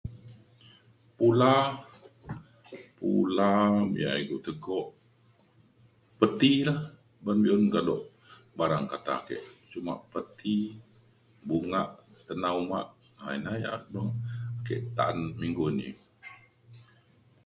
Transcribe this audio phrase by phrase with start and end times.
[1.17, 1.55] pula
[2.97, 3.53] pula
[4.01, 4.79] ia ilu tego
[6.19, 6.79] peti lah
[7.19, 7.97] uban be'un kado
[8.57, 9.35] barang kata ke
[9.71, 10.57] cuma peti
[11.47, 11.83] bunga
[12.27, 12.79] tena uma
[13.21, 13.73] um ina ia
[14.67, 15.89] ke ta'an minggu ini